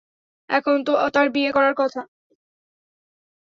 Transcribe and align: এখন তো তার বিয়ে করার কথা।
এখন 0.49 0.75
তো 0.83 0.91
তার 1.09 1.27
বিয়ে 1.29 1.51
করার 1.51 1.73
কথা। 1.73 2.01